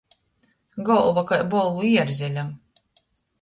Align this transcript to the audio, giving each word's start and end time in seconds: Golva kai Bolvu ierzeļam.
Golva 0.87 1.23
kai 1.31 1.39
Bolvu 1.51 1.85
ierzeļam. 1.91 2.51